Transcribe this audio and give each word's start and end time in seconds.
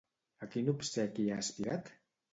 A 0.45 0.47
quin 0.55 0.71
obsequi 0.73 1.27
ha 1.35 1.39
aspirat? 1.45 1.97